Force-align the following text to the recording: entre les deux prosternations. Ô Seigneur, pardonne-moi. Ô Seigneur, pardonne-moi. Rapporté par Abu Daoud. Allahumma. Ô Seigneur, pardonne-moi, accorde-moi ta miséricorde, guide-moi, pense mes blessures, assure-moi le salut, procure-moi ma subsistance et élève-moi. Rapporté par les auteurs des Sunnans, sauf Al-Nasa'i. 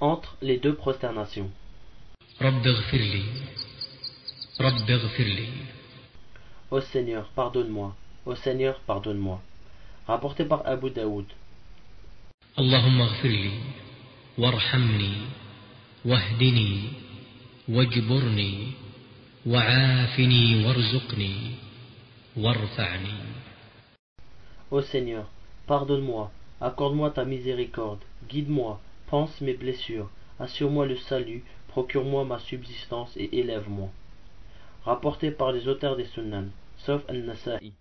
entre 0.00 0.36
les 0.40 0.58
deux 0.58 0.74
prosternations. 0.74 1.50
Ô 6.70 6.80
Seigneur, 6.80 7.28
pardonne-moi. 7.34 7.94
Ô 8.26 8.34
Seigneur, 8.34 8.80
pardonne-moi. 8.86 9.40
Rapporté 10.06 10.44
par 10.44 10.66
Abu 10.66 10.90
Daoud. 10.90 11.26
Allahumma. 12.56 13.08
Ô 24.70 24.82
Seigneur, 24.82 25.26
pardonne-moi, 25.66 26.30
accorde-moi 26.60 27.10
ta 27.10 27.24
miséricorde, 27.24 28.00
guide-moi, 28.28 28.80
pense 29.10 29.40
mes 29.40 29.54
blessures, 29.54 30.08
assure-moi 30.38 30.86
le 30.86 30.96
salut, 30.96 31.42
procure-moi 31.66 32.24
ma 32.24 32.38
subsistance 32.38 33.16
et 33.16 33.40
élève-moi. 33.40 33.88
Rapporté 34.84 35.32
par 35.32 35.50
les 35.50 35.66
auteurs 35.66 35.96
des 35.96 36.04
Sunnans, 36.04 36.48
sauf 36.78 37.02
Al-Nasa'i. 37.08 37.72